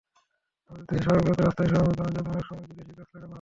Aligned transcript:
আমাদের 0.69 0.85
দেশের 0.89 1.03
শহরগুলোতে 1.05 1.41
রাস্তায় 1.41 1.69
শোভা 1.69 1.83
বর্ধনের 1.87 2.13
জন্য 2.15 2.29
অনেক 2.31 2.45
সময় 2.47 2.67
বিদেশি 2.69 2.91
গাছ 2.91 3.07
লাগানো 3.07 3.17
হয়। 3.17 3.29